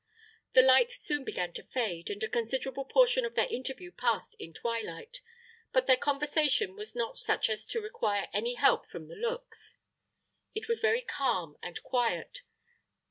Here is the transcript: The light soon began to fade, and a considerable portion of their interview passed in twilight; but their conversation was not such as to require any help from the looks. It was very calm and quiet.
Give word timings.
The 0.53 0.63
light 0.63 0.93
soon 0.99 1.23
began 1.23 1.53
to 1.53 1.61
fade, 1.63 2.09
and 2.09 2.23
a 2.23 2.27
considerable 2.27 2.85
portion 2.85 3.23
of 3.23 3.35
their 3.35 3.45
interview 3.47 3.91
passed 3.91 4.35
in 4.39 4.51
twilight; 4.51 5.21
but 5.71 5.85
their 5.85 5.95
conversation 5.95 6.75
was 6.75 6.95
not 6.95 7.19
such 7.19 7.51
as 7.51 7.67
to 7.67 7.79
require 7.81 8.27
any 8.33 8.55
help 8.55 8.87
from 8.87 9.09
the 9.09 9.15
looks. 9.15 9.75
It 10.55 10.67
was 10.67 10.79
very 10.79 11.03
calm 11.03 11.55
and 11.61 11.83
quiet. 11.83 12.41